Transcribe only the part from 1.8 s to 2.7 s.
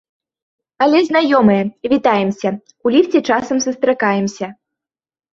вітаемся,